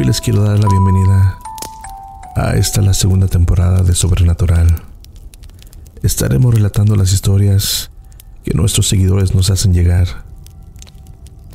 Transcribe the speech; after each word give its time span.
Hoy 0.00 0.06
les 0.06 0.22
quiero 0.22 0.42
dar 0.42 0.58
la 0.58 0.66
bienvenida 0.66 1.38
a 2.34 2.54
esta 2.56 2.80
la 2.80 2.94
segunda 2.94 3.28
temporada 3.28 3.82
de 3.82 3.94
Sobrenatural. 3.94 4.80
Estaremos 6.02 6.54
relatando 6.54 6.96
las 6.96 7.12
historias 7.12 7.90
que 8.42 8.54
nuestros 8.54 8.88
seguidores 8.88 9.34
nos 9.34 9.50
hacen 9.50 9.74
llegar. 9.74 10.06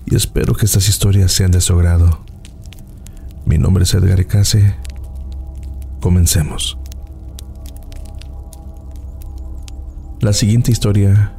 Y 0.05 0.15
espero 0.15 0.53
que 0.53 0.67
estas 0.67 0.87
historias 0.87 1.31
sean 1.31 1.49
de 1.49 1.59
su 1.59 1.73
agrado. 1.73 2.19
Mi 3.47 3.57
nombre 3.57 3.83
es 3.83 3.95
Edgar 3.95 4.19
Ecase. 4.19 4.75
Comencemos. 5.99 6.77
La 10.19 10.33
siguiente 10.33 10.71
historia 10.71 11.33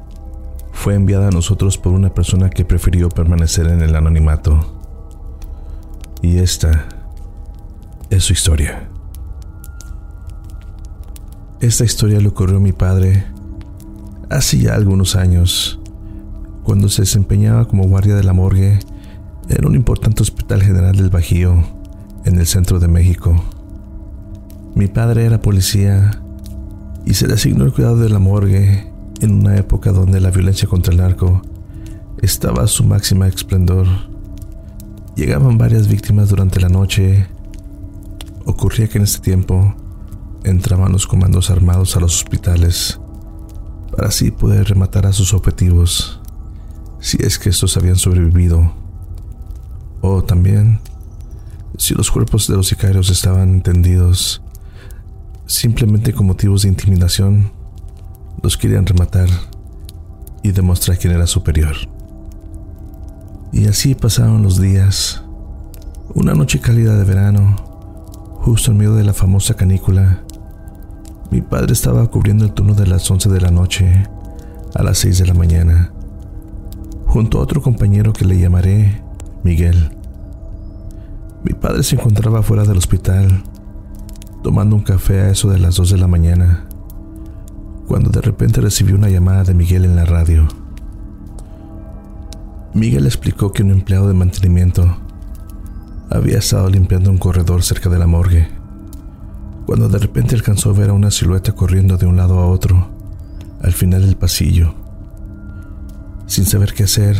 fue 0.72 0.96
enviada 0.96 1.28
a 1.28 1.30
nosotros 1.30 1.78
por 1.78 1.92
una 1.92 2.12
persona 2.12 2.50
que 2.50 2.64
prefirió 2.64 3.10
permanecer 3.10 3.68
en 3.68 3.80
el 3.80 3.94
anonimato. 3.94 4.72
Y 6.20 6.38
esta 6.38 6.88
es 8.10 8.24
su 8.24 8.32
historia. 8.32 8.88
Esta 11.60 11.84
historia 11.84 12.20
le 12.20 12.28
ocurrió 12.28 12.58
a 12.58 12.60
mi 12.60 12.72
padre 12.72 13.26
hace 14.30 14.58
ya 14.58 14.74
algunos 14.74 15.16
años, 15.16 15.80
cuando 16.62 16.88
se 16.88 17.02
desempeñaba 17.02 17.66
como 17.66 17.84
guardia 17.84 18.14
de 18.14 18.24
la 18.24 18.32
morgue 18.32 18.78
en 19.48 19.64
un 19.64 19.74
importante 19.74 20.22
hospital 20.22 20.62
general 20.62 20.96
del 20.96 21.10
Bajío, 21.10 21.64
en 22.24 22.38
el 22.38 22.46
centro 22.46 22.78
de 22.78 22.88
México. 22.88 23.42
Mi 24.74 24.88
padre 24.88 25.24
era 25.24 25.40
policía 25.40 26.22
y 27.04 27.14
se 27.14 27.28
le 27.28 27.34
asignó 27.34 27.64
el 27.64 27.72
cuidado 27.72 27.98
de 27.98 28.10
la 28.10 28.18
morgue 28.18 28.92
en 29.20 29.32
una 29.32 29.56
época 29.56 29.92
donde 29.92 30.20
la 30.20 30.30
violencia 30.30 30.68
contra 30.68 30.92
el 30.92 30.98
narco 30.98 31.40
estaba 32.20 32.64
a 32.64 32.68
su 32.68 32.84
máxima 32.84 33.28
esplendor. 33.28 33.86
Llegaban 35.14 35.56
varias 35.56 35.88
víctimas 35.88 36.28
durante 36.28 36.60
la 36.60 36.68
noche. 36.68 37.26
Ocurría 38.46 38.88
que 38.88 38.98
en 38.98 39.04
este 39.04 39.20
tiempo 39.20 39.74
entraban 40.44 40.92
los 40.92 41.06
comandos 41.06 41.50
armados 41.50 41.96
a 41.96 42.00
los 42.00 42.14
hospitales 42.14 43.00
para 43.90 44.08
así 44.08 44.30
poder 44.30 44.68
rematar 44.68 45.04
a 45.06 45.12
sus 45.12 45.34
objetivos 45.34 46.20
si 47.00 47.18
es 47.20 47.38
que 47.38 47.50
estos 47.50 47.76
habían 47.76 47.96
sobrevivido. 47.96 48.72
O 50.00 50.22
también 50.22 50.80
si 51.76 51.94
los 51.94 52.10
cuerpos 52.10 52.46
de 52.46 52.56
los 52.56 52.68
sicarios 52.68 53.10
estaban 53.10 53.62
tendidos 53.62 54.40
simplemente 55.46 56.12
con 56.12 56.26
motivos 56.26 56.62
de 56.62 56.68
intimidación, 56.68 57.50
los 58.42 58.56
querían 58.56 58.86
rematar 58.86 59.28
y 60.42 60.52
demostrar 60.52 60.98
quién 60.98 61.12
era 61.12 61.26
superior. 61.26 61.76
Y 63.52 63.66
así 63.66 63.94
pasaron 63.94 64.42
los 64.42 64.60
días. 64.60 65.22
Una 66.14 66.34
noche 66.34 66.60
cálida 66.60 66.96
de 66.96 67.04
verano, 67.04 67.75
justo 68.46 68.70
en 68.70 68.76
medio 68.76 68.94
de 68.94 69.02
la 69.02 69.12
famosa 69.12 69.54
canícula, 69.54 70.22
mi 71.32 71.42
padre 71.42 71.72
estaba 71.72 72.06
cubriendo 72.06 72.44
el 72.44 72.52
turno 72.52 72.74
de 72.74 72.86
las 72.86 73.10
11 73.10 73.28
de 73.28 73.40
la 73.40 73.50
noche 73.50 74.06
a 74.72 74.84
las 74.84 74.98
6 74.98 75.18
de 75.18 75.26
la 75.26 75.34
mañana, 75.34 75.90
junto 77.06 77.38
a 77.38 77.42
otro 77.42 77.60
compañero 77.60 78.12
que 78.12 78.24
le 78.24 78.38
llamaré 78.38 79.02
Miguel. 79.42 79.90
Mi 81.42 81.54
padre 81.54 81.82
se 81.82 81.96
encontraba 81.96 82.40
fuera 82.44 82.62
del 82.62 82.78
hospital 82.78 83.42
tomando 84.44 84.76
un 84.76 84.82
café 84.82 85.22
a 85.22 85.30
eso 85.30 85.50
de 85.50 85.58
las 85.58 85.74
2 85.74 85.90
de 85.90 85.98
la 85.98 86.06
mañana, 86.06 86.68
cuando 87.88 88.10
de 88.10 88.20
repente 88.20 88.60
recibió 88.60 88.94
una 88.94 89.10
llamada 89.10 89.42
de 89.42 89.54
Miguel 89.54 89.84
en 89.84 89.96
la 89.96 90.04
radio. 90.04 90.46
Miguel 92.74 93.06
explicó 93.06 93.50
que 93.50 93.64
un 93.64 93.72
empleado 93.72 94.06
de 94.06 94.14
mantenimiento 94.14 94.98
había 96.16 96.38
estado 96.38 96.68
limpiando 96.68 97.10
un 97.10 97.18
corredor 97.18 97.62
cerca 97.62 97.88
de 97.88 97.98
la 97.98 98.06
morgue, 98.06 98.48
cuando 99.66 99.88
de 99.88 99.98
repente 99.98 100.34
alcanzó 100.34 100.70
a 100.70 100.74
ver 100.74 100.90
a 100.90 100.94
una 100.94 101.10
silueta 101.10 101.52
corriendo 101.52 101.96
de 101.96 102.06
un 102.06 102.16
lado 102.16 102.38
a 102.38 102.46
otro, 102.46 102.88
al 103.62 103.72
final 103.72 104.02
del 104.02 104.16
pasillo. 104.16 104.74
Sin 106.26 106.44
saber 106.44 106.74
qué 106.74 106.84
hacer, 106.84 107.16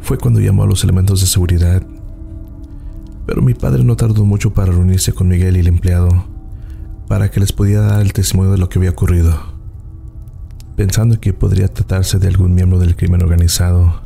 fue 0.00 0.18
cuando 0.18 0.40
llamó 0.40 0.64
a 0.64 0.66
los 0.66 0.84
elementos 0.84 1.20
de 1.20 1.26
seguridad 1.26 1.82
pero 3.26 3.40
mi 3.40 3.54
padre 3.54 3.84
no 3.84 3.96
tardó 3.96 4.24
mucho 4.24 4.52
para 4.52 4.72
reunirse 4.72 5.12
con 5.12 5.28
Miguel 5.28 5.56
y 5.56 5.60
el 5.60 5.68
empleado, 5.68 6.24
para 7.08 7.30
que 7.30 7.40
les 7.40 7.52
pudiera 7.52 7.82
dar 7.82 8.00
el 8.00 8.12
testimonio 8.12 8.52
de 8.52 8.58
lo 8.58 8.68
que 8.68 8.78
había 8.78 8.90
ocurrido. 8.90 9.40
Pensando 10.76 11.20
que 11.20 11.32
podría 11.32 11.68
tratarse 11.68 12.18
de 12.18 12.28
algún 12.28 12.54
miembro 12.54 12.78
del 12.78 12.96
crimen 12.96 13.22
organizado, 13.22 14.02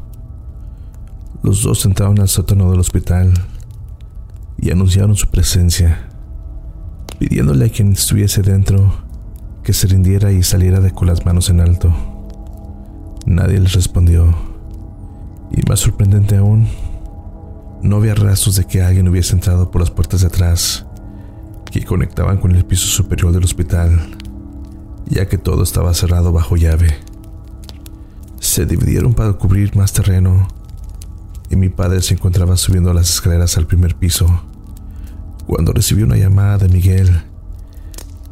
los 1.42 1.62
dos 1.62 1.84
entraron 1.86 2.20
al 2.20 2.28
sótano 2.28 2.70
del 2.70 2.80
hospital 2.80 3.32
y 4.58 4.70
anunciaron 4.70 5.16
su 5.16 5.28
presencia, 5.28 6.08
pidiéndole 7.18 7.66
a 7.66 7.68
quien 7.68 7.92
estuviese 7.92 8.42
dentro 8.42 9.04
que 9.62 9.72
se 9.72 9.86
rindiera 9.86 10.32
y 10.32 10.42
saliera 10.42 10.80
de 10.80 10.92
con 10.92 11.08
las 11.08 11.24
manos 11.26 11.50
en 11.50 11.60
alto. 11.60 11.94
Nadie 13.26 13.60
les 13.60 13.72
respondió, 13.72 14.34
y 15.50 15.68
más 15.68 15.80
sorprendente 15.80 16.36
aún, 16.36 16.68
no 17.82 17.96
había 17.96 18.14
rastros 18.14 18.56
de 18.56 18.64
que 18.64 18.82
alguien 18.82 19.08
hubiese 19.08 19.34
entrado 19.34 19.70
por 19.70 19.80
las 19.80 19.90
puertas 19.90 20.20
de 20.20 20.28
atrás 20.28 20.86
que 21.70 21.84
conectaban 21.84 22.38
con 22.38 22.54
el 22.54 22.64
piso 22.64 22.86
superior 22.86 23.32
del 23.32 23.44
hospital, 23.44 24.16
ya 25.08 25.26
que 25.26 25.38
todo 25.38 25.62
estaba 25.62 25.92
cerrado 25.94 26.32
bajo 26.32 26.56
llave. 26.56 26.96
Se 28.38 28.66
dividieron 28.66 29.14
para 29.14 29.32
cubrir 29.34 29.76
más 29.76 29.92
terreno 29.92 30.48
y 31.50 31.56
mi 31.56 31.68
padre 31.68 32.02
se 32.02 32.14
encontraba 32.14 32.56
subiendo 32.56 32.92
las 32.92 33.10
escaleras 33.10 33.56
al 33.56 33.66
primer 33.66 33.94
piso 33.94 34.26
cuando 35.46 35.72
recibió 35.72 36.04
una 36.04 36.16
llamada 36.16 36.58
de 36.58 36.68
Miguel 36.68 37.22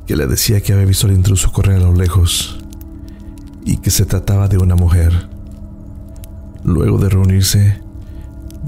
que 0.07 0.17
le 0.17 0.27
decía 0.27 0.61
que 0.61 0.73
había 0.73 0.85
visto 0.85 1.07
al 1.07 1.15
intruso 1.15 1.53
correr 1.53 1.77
a 1.77 1.85
lo 1.85 1.95
lejos 1.95 2.59
y 3.65 3.79
que 3.79 3.91
se 3.91 4.05
trataba 4.05 4.49
de 4.49 4.59
una 4.59 4.75
mujer. 4.75 5.29
Luego 6.63 6.99
de 6.99 7.09
reunirse, 7.09 7.81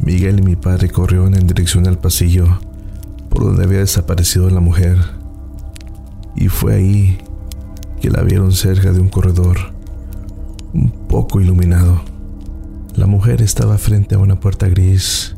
Miguel 0.03 0.41
y 0.41 0.43
mi 0.43 0.57
padre 0.57 0.89
corrieron 0.89 1.35
en 1.35 1.47
dirección 1.47 1.87
al 1.87 1.99
pasillo 1.99 2.59
por 3.29 3.45
donde 3.45 3.65
había 3.65 3.79
desaparecido 3.79 4.49
la 4.49 4.61
mujer. 4.61 4.99
Y 6.35 6.49
fue 6.49 6.75
ahí 6.75 7.19
que 8.01 8.11
la 8.11 8.23
vieron 8.23 8.53
cerca 8.53 8.93
de 8.93 9.01
un 9.01 9.09
corredor, 9.09 9.59
un 10.73 10.91
poco 10.91 11.41
iluminado. 11.41 12.03
Mujer 13.27 13.43
estaba 13.43 13.77
frente 13.77 14.15
a 14.15 14.19
una 14.19 14.39
puerta 14.39 14.69
gris, 14.69 15.35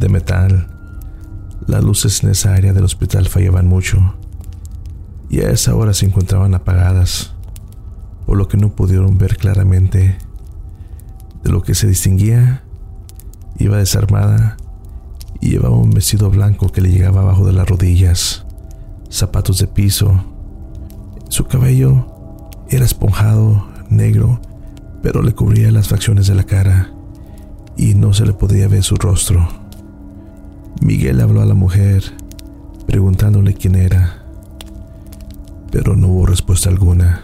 de 0.00 0.08
metal. 0.08 0.68
Las 1.66 1.84
luces 1.84 2.24
en 2.24 2.30
esa 2.30 2.54
área 2.54 2.72
del 2.72 2.84
hospital 2.84 3.28
fallaban 3.28 3.66
mucho 3.66 4.14
y 5.28 5.40
a 5.40 5.50
esa 5.50 5.74
hora 5.74 5.92
se 5.92 6.06
encontraban 6.06 6.54
apagadas, 6.54 7.34
por 8.24 8.38
lo 8.38 8.48
que 8.48 8.56
no 8.56 8.70
pudieron 8.70 9.18
ver 9.18 9.36
claramente. 9.36 10.16
De 11.44 11.50
lo 11.50 11.60
que 11.60 11.74
se 11.74 11.86
distinguía 11.86 12.64
Iba 13.58 13.76
desarmada 13.76 14.56
y 15.38 15.50
llevaba 15.50 15.76
un 15.76 15.90
vestido 15.90 16.30
blanco 16.30 16.72
que 16.72 16.80
le 16.80 16.90
llegaba 16.90 17.20
abajo 17.20 17.44
de 17.44 17.52
las 17.52 17.68
rodillas, 17.68 18.46
zapatos 19.10 19.58
de 19.58 19.66
piso. 19.66 20.24
Su 21.28 21.44
cabello 21.44 22.06
era 22.70 22.86
esponjado, 22.86 23.68
negro, 23.90 24.40
pero 25.02 25.20
le 25.20 25.34
cubría 25.34 25.70
las 25.70 25.88
facciones 25.88 26.28
de 26.28 26.34
la 26.34 26.44
cara 26.44 26.96
y 27.76 27.94
no 27.94 28.12
se 28.12 28.26
le 28.26 28.32
podía 28.32 28.68
ver 28.68 28.82
su 28.82 28.96
rostro. 28.96 29.48
Miguel 30.80 31.20
habló 31.20 31.42
a 31.42 31.46
la 31.46 31.54
mujer, 31.54 32.02
preguntándole 32.86 33.54
quién 33.54 33.74
era, 33.74 34.24
pero 35.70 35.96
no 35.96 36.08
hubo 36.08 36.26
respuesta 36.26 36.68
alguna. 36.68 37.22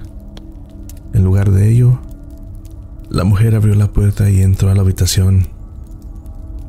En 1.12 1.25
lugar 1.25 1.50
de 1.50 1.70
ello, 1.70 1.99
la 3.08 3.25
mujer 3.25 3.54
abrió 3.54 3.75
la 3.75 3.93
puerta 3.93 4.31
y 4.31 4.43
entró 4.43 4.70
a 4.70 4.75
la 4.75 4.81
habitación 4.81 5.49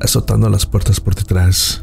azotando 0.00 0.48
las 0.50 0.66
puertas 0.66 1.00
por 1.00 1.14
detrás. 1.14 1.82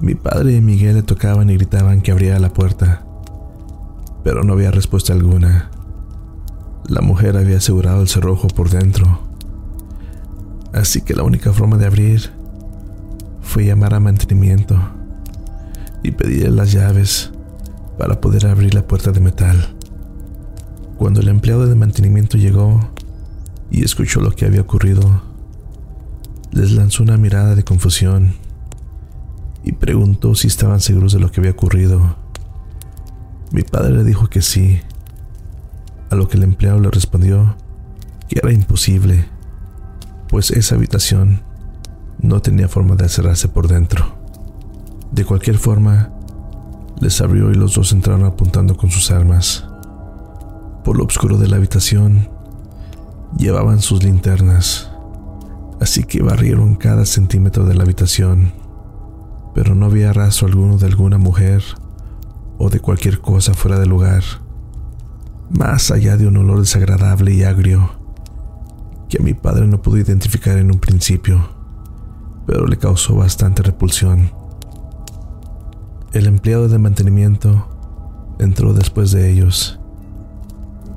Mi 0.00 0.14
padre 0.14 0.54
y 0.54 0.60
Miguel 0.60 0.96
le 0.96 1.02
tocaban 1.02 1.50
y 1.50 1.56
gritaban 1.56 2.02
que 2.02 2.12
abriera 2.12 2.38
la 2.38 2.52
puerta, 2.52 3.04
pero 4.22 4.44
no 4.44 4.52
había 4.52 4.70
respuesta 4.70 5.12
alguna. 5.12 5.70
La 6.86 7.00
mujer 7.00 7.36
había 7.36 7.56
asegurado 7.56 8.02
el 8.02 8.08
cerrojo 8.08 8.48
por 8.48 8.70
dentro, 8.70 9.20
así 10.78 11.00
que 11.00 11.14
la 11.14 11.24
única 11.24 11.52
forma 11.52 11.76
de 11.76 11.86
abrir 11.86 12.30
fue 13.42 13.64
llamar 13.64 13.94
a 13.94 14.00
mantenimiento 14.00 14.78
y 16.02 16.12
pedirle 16.12 16.50
las 16.50 16.72
llaves 16.72 17.32
para 17.98 18.20
poder 18.20 18.46
abrir 18.46 18.74
la 18.74 18.86
puerta 18.86 19.10
de 19.10 19.20
metal. 19.20 19.74
Cuando 20.96 21.20
el 21.20 21.28
empleado 21.28 21.66
de 21.66 21.74
mantenimiento 21.74 22.38
llegó 22.38 22.80
y 23.70 23.84
escuchó 23.84 24.20
lo 24.20 24.30
que 24.30 24.46
había 24.46 24.60
ocurrido, 24.60 25.22
les 26.52 26.72
lanzó 26.72 27.02
una 27.02 27.16
mirada 27.16 27.54
de 27.54 27.64
confusión 27.64 28.34
y 29.64 29.72
preguntó 29.72 30.34
si 30.34 30.46
estaban 30.46 30.80
seguros 30.80 31.12
de 31.12 31.20
lo 31.20 31.30
que 31.30 31.40
había 31.40 31.52
ocurrido. 31.52 32.16
Mi 33.50 33.62
padre 33.62 33.94
le 33.94 34.04
dijo 34.04 34.28
que 34.28 34.42
sí, 34.42 34.80
a 36.10 36.14
lo 36.14 36.28
que 36.28 36.36
el 36.36 36.44
empleado 36.44 36.80
le 36.80 36.90
respondió 36.90 37.56
que 38.28 38.38
era 38.38 38.52
imposible, 38.52 39.26
pues 40.28 40.50
esa 40.50 40.74
habitación 40.74 41.42
no 42.20 42.40
tenía 42.40 42.68
forma 42.68 42.96
de 42.96 43.08
cerrarse 43.08 43.48
por 43.48 43.68
dentro. 43.68 44.16
De 45.12 45.24
cualquier 45.24 45.58
forma, 45.58 46.10
les 47.00 47.20
abrió 47.20 47.50
y 47.50 47.54
los 47.54 47.74
dos 47.74 47.92
entraron 47.92 48.24
apuntando 48.24 48.76
con 48.76 48.90
sus 48.90 49.10
armas. 49.10 49.66
Por 50.84 50.98
lo 50.98 51.04
oscuro 51.04 51.38
de 51.38 51.48
la 51.48 51.56
habitación, 51.56 52.28
llevaban 53.36 53.80
sus 53.80 54.02
linternas, 54.02 54.90
así 55.80 56.04
que 56.04 56.22
barrieron 56.22 56.74
cada 56.74 57.06
centímetro 57.06 57.64
de 57.64 57.74
la 57.74 57.84
habitación, 57.84 58.52
pero 59.54 59.74
no 59.74 59.86
había 59.86 60.12
rastro 60.12 60.46
alguno 60.48 60.76
de 60.76 60.86
alguna 60.86 61.18
mujer 61.18 61.62
o 62.58 62.68
de 62.68 62.80
cualquier 62.80 63.20
cosa 63.20 63.54
fuera 63.54 63.78
de 63.78 63.86
lugar, 63.86 64.22
más 65.50 65.90
allá 65.90 66.16
de 66.16 66.26
un 66.26 66.36
olor 66.36 66.60
desagradable 66.60 67.32
y 67.32 67.44
agrio 67.44 67.98
que 69.08 69.18
mi 69.20 69.34
padre 69.34 69.66
no 69.66 69.80
pudo 69.80 69.98
identificar 69.98 70.58
en 70.58 70.70
un 70.70 70.78
principio, 70.78 71.48
pero 72.46 72.66
le 72.66 72.76
causó 72.76 73.16
bastante 73.16 73.62
repulsión. 73.62 74.30
El 76.12 76.26
empleado 76.26 76.68
de 76.68 76.78
mantenimiento 76.78 77.68
entró 78.38 78.74
después 78.74 79.10
de 79.10 79.30
ellos 79.30 79.78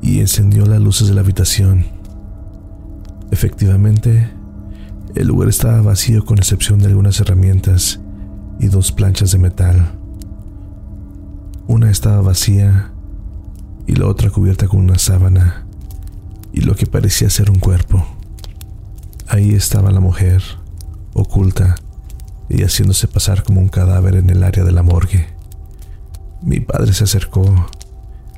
y 0.02 0.20
encendió 0.20 0.66
las 0.66 0.82
luces 0.82 1.08
de 1.08 1.14
la 1.14 1.22
habitación. 1.22 1.86
Efectivamente, 3.32 4.32
el 5.16 5.28
lugar 5.28 5.50
estaba 5.50 5.82
vacío 5.82 6.26
con 6.26 6.38
excepción 6.38 6.80
de 6.80 6.88
algunas 6.88 7.20
herramientas 7.20 8.00
y 8.60 8.68
dos 8.68 8.92
planchas 8.92 9.32
de 9.32 9.40
metal. 9.40 9.92
Una 11.68 11.90
estaba 11.90 12.22
vacía 12.22 12.92
y 13.88 13.96
la 13.96 14.08
otra 14.08 14.30
cubierta 14.30 14.68
con 14.68 14.80
una 14.80 14.98
sábana 14.98 15.66
y 16.54 16.62
lo 16.62 16.76
que 16.76 16.86
parecía 16.86 17.30
ser 17.30 17.50
un 17.50 17.60
cuerpo. 17.60 18.06
Ahí 19.28 19.54
estaba 19.54 19.92
la 19.92 20.00
mujer, 20.00 20.44
oculta, 21.14 21.76
y 22.50 22.64
haciéndose 22.64 23.08
pasar 23.08 23.44
como 23.44 23.62
un 23.62 23.70
cadáver 23.70 24.16
en 24.16 24.30
el 24.30 24.44
área 24.44 24.64
de 24.64 24.74
la 24.74 24.84
morgue. 24.84 25.28
Mi 26.42 26.60
padre 26.60 26.92
se 26.94 27.06
acercó 27.06 27.46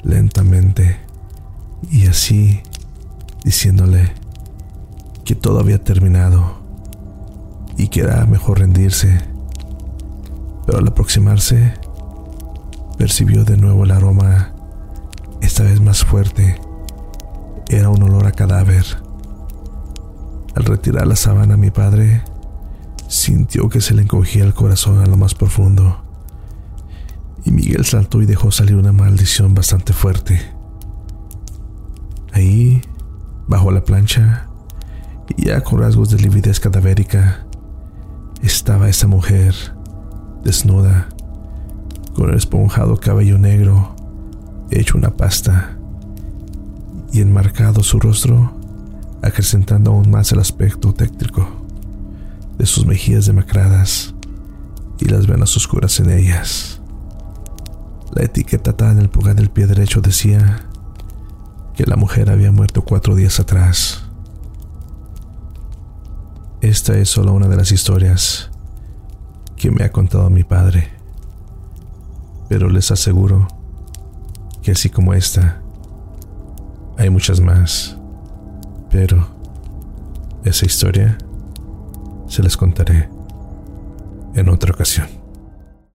lentamente 0.04 1.00
y 1.89 2.07
así 2.07 2.62
diciéndole 3.44 4.12
que 5.25 5.36
todo 5.36 5.59
había 5.59 5.83
terminado 5.83 6.62
y 7.77 7.88
que 7.88 8.01
era 8.01 8.25
mejor 8.25 8.59
rendirse. 8.59 9.19
Pero 10.66 10.77
al 10.77 10.88
aproximarse, 10.88 11.74
percibió 12.98 13.44
de 13.45 13.57
nuevo 13.57 13.83
el 13.83 13.92
aroma, 13.92 14.54
esta 15.42 15.63
vez 15.63 15.81
más 15.81 16.06
fuerte. 16.06 16.59
Era 17.73 17.89
un 17.89 18.03
olor 18.03 18.25
a 18.27 18.31
cadáver. 18.31 18.85
Al 20.55 20.65
retirar 20.65 21.07
la 21.07 21.15
sábana, 21.15 21.57
mi 21.57 21.71
padre 21.71 22.21
Sintió 23.13 23.69
que 23.69 23.79
se 23.79 23.93
le 23.93 24.01
encogía 24.01 24.43
el 24.43 24.55
corazón 24.55 24.97
a 24.97 25.05
lo 25.05 25.17
más 25.17 25.35
profundo. 25.35 26.03
Y 27.45 27.51
Miguel 27.51 27.85
saltó 27.85 28.23
y 28.23 28.25
dejó 28.25 28.51
salir 28.51 28.75
una 28.75 28.91
maldición 28.91 29.53
bastante 29.53 29.93
fuerte. 29.93 30.41
Ahí, 32.31 32.81
bajo 33.47 33.69
la 33.69 33.83
plancha, 33.83 34.47
y 35.37 35.45
ya 35.45 35.61
con 35.61 35.79
rasgos 35.79 36.09
de 36.09 36.17
lividez 36.17 36.59
cadavérica, 36.59 37.45
estaba 38.41 38.89
esa 38.89 39.05
mujer, 39.05 39.53
desnuda, 40.43 41.07
con 42.15 42.31
el 42.31 42.37
esponjado 42.37 42.97
cabello 42.97 43.37
negro, 43.37 43.95
hecho 44.71 44.97
una 44.97 45.11
pasta, 45.11 45.77
y 47.13 47.21
enmarcado 47.21 47.83
su 47.83 48.00
rostro, 48.00 48.51
acrecentando 49.21 49.92
aún 49.92 50.10
más 50.10 50.31
el 50.31 50.39
aspecto 50.39 50.94
técnico 50.94 51.48
de 52.57 52.65
sus 52.65 52.88
mejillas 52.88 53.27
demacradas 53.27 54.15
y 55.00 55.06
las 55.06 55.27
venas 55.27 55.56
oscuras 55.56 56.00
en 56.00 56.10
ellas. 56.10 56.81
La 58.13 58.24
etiqueta 58.24 58.71
atada 58.71 58.94
en 58.94 59.00
el 59.00 59.10
pulgar 59.10 59.36
del 59.36 59.51
pie 59.51 59.68
derecho 59.68 60.01
decía 60.01 60.68
que 61.75 61.86
la 61.86 61.95
mujer 61.95 62.31
había 62.31 62.51
muerto 62.51 62.83
cuatro 62.83 63.16
días 63.16 63.39
atrás. 63.39 64.06
Esta 66.62 66.98
es 66.98 67.09
solo 67.09 67.33
una 67.33 67.48
de 67.48 67.57
las 67.57 67.71
historias 67.71 68.50
que 69.56 69.69
me 69.69 69.83
ha 69.83 69.92
contado 69.92 70.30
mi 70.31 70.44
padre, 70.44 70.89
pero 72.50 72.69
les 72.69 72.89
aseguro 72.89 73.48
que 74.62 74.71
así 74.71 74.89
como 74.89 75.13
esta, 75.13 75.62
hay 76.98 77.10
muchas 77.10 77.40
más, 77.40 77.98
pero 78.90 79.28
esa 80.44 80.66
historia 80.66 81.18
se 82.28 82.44
les 82.44 82.57
contaré 82.57 83.10
en 84.36 84.50
otra 84.50 84.74
ocasión. 84.74 85.22